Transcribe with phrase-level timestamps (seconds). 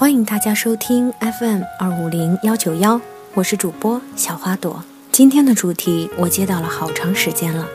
[0.00, 2.98] 欢迎大家收听 FM 二五零幺九幺，
[3.34, 4.82] 我是主播小花朵。
[5.12, 7.68] 今天的主题我接到了好长时间了，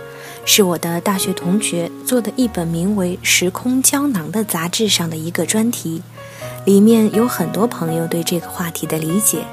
[0.43, 6.01] 是我的大学同学做的一本名为《时空胶囊》的杂志上的一个专题，
[6.65, 9.45] 里面有很多朋友对这个话题的理解，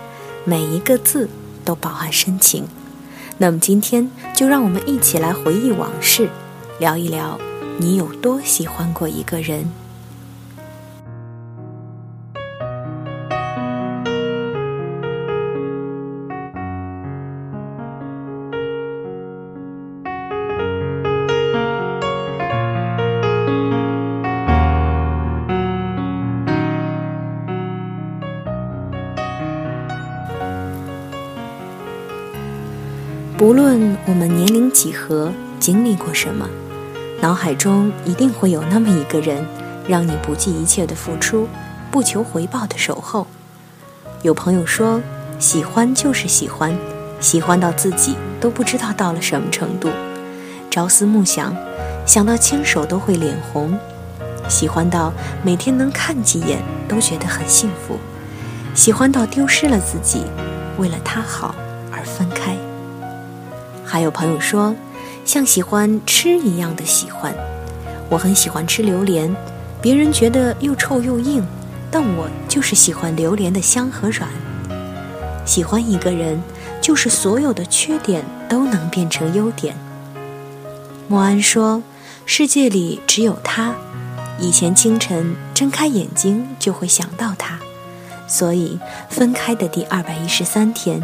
[0.46, 1.28] 每一个字
[1.66, 2.66] 都饱含深情。
[3.36, 6.30] 那么今天就让我们一起来回忆往事，
[6.78, 7.38] 聊一聊
[7.76, 9.70] 你有多喜欢过一个人。
[33.36, 36.48] 不论我们年龄几何，经历过什么，
[37.20, 39.44] 脑海中一定会有那么一个人，
[39.88, 41.48] 让你不计一切的付出，
[41.90, 43.26] 不求回报的守候。
[44.22, 45.00] 有朋友说，
[45.40, 46.76] 喜欢就是喜欢，
[47.20, 49.88] 喜欢到自己都不知道到了什么程度，
[50.70, 51.56] 朝思暮想，
[52.06, 53.76] 想到牵手都会脸红，
[54.48, 57.98] 喜欢到每天能看几眼都觉得很幸福，
[58.72, 60.22] 喜欢到丢失了自己，
[60.78, 61.54] 为了他好
[61.90, 62.56] 而分开。
[63.92, 64.74] 还有朋友说，
[65.22, 67.30] 像喜欢吃一样的喜欢。
[68.08, 69.36] 我很喜欢吃榴莲，
[69.82, 71.44] 别人觉得又臭又硬，
[71.90, 74.30] 但我就是喜欢榴莲的香和软。
[75.44, 76.40] 喜欢一个人，
[76.80, 79.76] 就是所有的缺点都能变成优点。
[81.06, 81.82] 莫安说，
[82.24, 83.74] 世界里只有他，
[84.38, 87.58] 以前清晨睁开眼睛就会想到他，
[88.26, 88.78] 所以
[89.10, 91.02] 分开的第二百一十三天，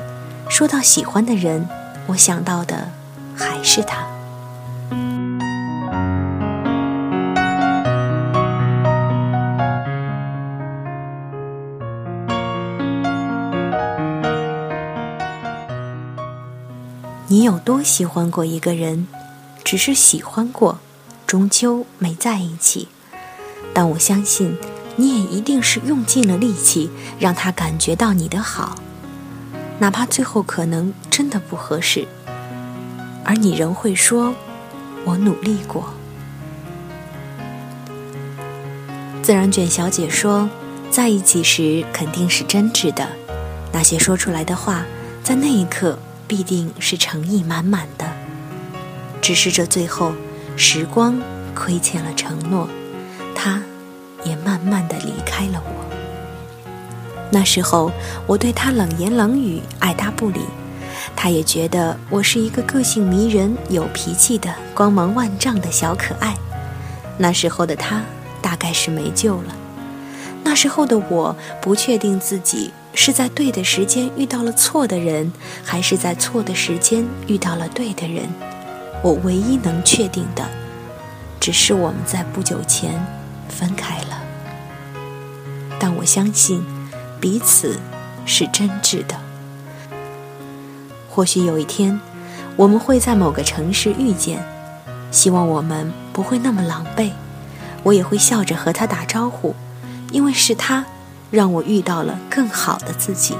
[0.48, 1.68] 说到喜欢的人。
[2.08, 2.90] 我想到的
[3.36, 4.06] 还是他。
[17.30, 19.06] 你有多喜欢过一个人？
[19.62, 20.78] 只是喜欢过，
[21.26, 22.88] 终究没在一起。
[23.74, 24.56] 但我相信，
[24.96, 28.78] 你也一定是用尽了力气，让他感觉到你的好。
[29.80, 32.08] 哪怕最后可能真的不合适，
[33.24, 34.34] 而你仍会说
[35.06, 35.94] ：“我努力过。”
[39.22, 40.50] 自然卷小姐说
[40.90, 43.06] ：“在一起时肯定是真挚的，
[43.72, 44.84] 那些说出来的话，
[45.22, 48.10] 在那一刻必定是诚意满满的。
[49.20, 50.12] 只是这最后，
[50.56, 51.20] 时光
[51.54, 52.68] 亏欠了承诺，
[53.34, 53.62] 他
[54.24, 55.87] 也慢慢的离开了我。”
[57.30, 57.92] 那时候，
[58.26, 60.40] 我对他冷言冷语，爱搭不理。
[61.14, 66.34] 他也觉得我是一个个性迷人、有脾气的、光芒万丈的小可爱。
[67.18, 68.02] 那时候的他，
[68.40, 69.54] 大概是没救了。
[70.42, 75.30] 那时候的我，不确定自己是在对的时间遇到了错的人，
[75.62, 78.26] 还是在错的时间遇到了对的人。
[79.02, 80.48] 我唯一能确定的，
[81.38, 82.94] 只是我们在不久前
[83.48, 84.22] 分开了。
[85.78, 86.64] 但我相信。
[87.20, 87.78] 彼此
[88.24, 89.16] 是真挚的。
[91.10, 92.00] 或许有一天，
[92.54, 94.40] 我们会在某个城市遇见，
[95.10, 97.10] 希望我们不会那么狼狈，
[97.82, 99.54] 我也会笑着和他打招呼，
[100.12, 100.84] 因为是他
[101.30, 103.34] 让我遇到了更好的自己。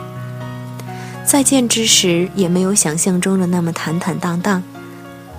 [1.25, 4.63] 再见之时，也没有想象中的那么坦坦荡荡，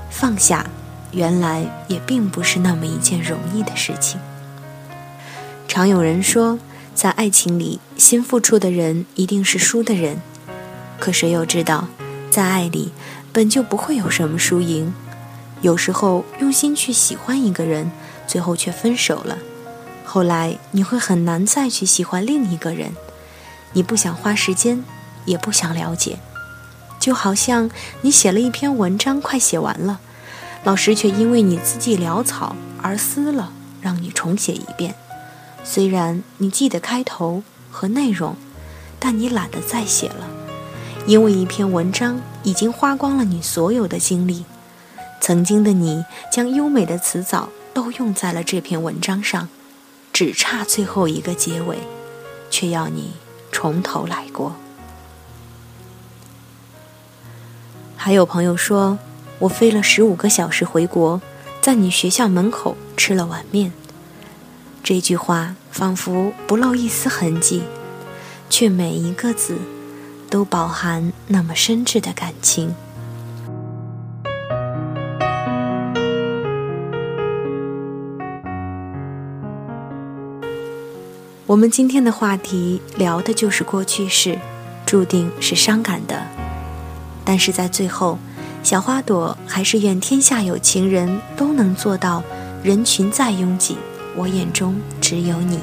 [0.10, 0.66] 放下，
[1.12, 4.18] 原来也并不是那么一件容易的事情。
[5.68, 6.58] 常有人说。
[7.00, 10.20] 在爱情里，先付出的人一定是输的人。
[11.00, 11.88] 可谁又知道，
[12.30, 12.92] 在爱里
[13.32, 14.94] 本就不会有什么输赢。
[15.62, 17.90] 有时候用心去喜欢一个人，
[18.28, 19.38] 最后却分手了。
[20.04, 22.92] 后来你会很难再去喜欢另一个人。
[23.72, 24.84] 你不想花时间，
[25.24, 26.20] 也不想了解。
[27.00, 27.72] 就好像
[28.02, 30.02] 你写了一篇文章，快写完了，
[30.66, 34.94] 老师却因为你字迹潦草而撕了，让你重写一遍。
[35.64, 38.36] 虽然你记得开头和内容，
[39.00, 40.28] 但你懒得再写了，
[41.06, 44.46] 因为一篇文章已经花光了你所有的精力。
[45.22, 49.48] 曾经的你将优美的词藻都用在了这篇文章上，
[50.12, 51.78] 只差最后一个结尾，
[52.50, 53.14] 却要你
[53.52, 54.56] 从头来过。
[57.96, 58.98] 还有朋友说，
[59.40, 61.22] 我飞了十五个小时回国，
[61.62, 63.72] 在你学校门口吃了碗面。
[64.90, 67.62] 这句话仿佛不露一丝痕迹，
[68.50, 69.56] 却每一个字
[70.32, 72.74] 都饱含那么深挚的感情。
[81.46, 84.40] 我们今天的话题聊的就是过去式，
[84.88, 86.20] 注定是伤感的。
[87.24, 88.18] 但是在最后，
[88.64, 92.24] 小花朵还是愿天下有情人都能做到，
[92.64, 93.78] 人群再拥挤，
[94.20, 95.58] 我眼中只有你，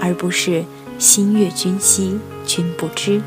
[0.00, 0.64] 而不是
[0.96, 2.16] 心悦君兮
[2.46, 3.20] 君不知。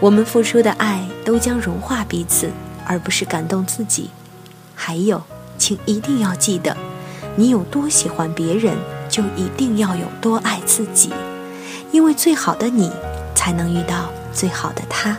[0.00, 2.50] 我们付出的爱都将融化彼此，
[2.84, 4.10] 而不是感动自己。
[4.74, 5.22] 还有，
[5.56, 6.76] 请一定要记得，
[7.36, 8.76] 你有多喜欢别人。
[9.06, 11.12] 就一定要有多爱自己，
[11.92, 12.90] 因为最好的你
[13.32, 15.16] 才能遇到最好的他。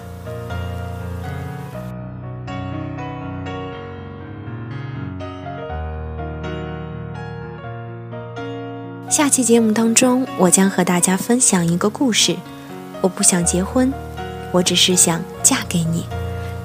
[9.16, 12.36] 下期节目当中，我将和大家分享一个故事。
[13.00, 13.90] 我不想结婚，
[14.52, 16.06] 我只是想嫁给你。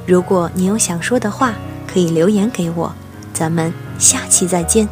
[0.05, 1.55] 如果你有想说的话，
[1.87, 2.93] 可以留言给我。
[3.33, 4.89] 咱们下期再见。